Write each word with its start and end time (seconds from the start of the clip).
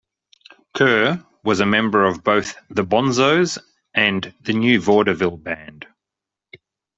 Kerr 0.73 1.23
was 1.43 1.59
a 1.59 1.65
member 1.67 2.05
of 2.05 2.23
both 2.23 2.55
the 2.71 2.83
Bonzos 2.83 3.59
and 3.93 4.33
the 4.41 4.53
New 4.53 4.81
Vaudeville 4.81 5.37
Band. 5.37 5.85